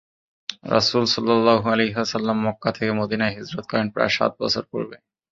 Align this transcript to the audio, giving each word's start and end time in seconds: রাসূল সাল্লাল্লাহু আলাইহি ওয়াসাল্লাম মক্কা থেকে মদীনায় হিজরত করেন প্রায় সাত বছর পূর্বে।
রাসূল 0.71 1.03
সাল্লাল্লাহু 1.05 1.65
আলাইহি 1.69 1.95
ওয়াসাল্লাম 1.97 2.37
মক্কা 2.45 2.69
থেকে 2.71 2.91
মদীনায় 2.91 3.35
হিজরত 3.37 3.65
করেন 3.67 3.87
প্রায় 3.89 4.11
সাত 4.17 4.31
বছর 4.39 4.63
পূর্বে। 4.71 4.95